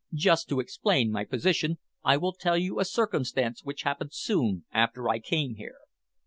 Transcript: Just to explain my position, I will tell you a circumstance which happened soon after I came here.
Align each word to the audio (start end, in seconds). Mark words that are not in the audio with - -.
Just 0.15 0.49
to 0.49 0.59
explain 0.59 1.11
my 1.11 1.23
position, 1.25 1.77
I 2.03 2.17
will 2.17 2.33
tell 2.33 2.57
you 2.57 2.79
a 2.79 2.85
circumstance 2.85 3.63
which 3.63 3.83
happened 3.83 4.13
soon 4.13 4.65
after 4.71 5.07
I 5.07 5.19
came 5.19 5.53
here. 5.57 5.77